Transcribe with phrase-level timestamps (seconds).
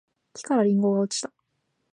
[0.33, 1.31] 木からりんごが落ちた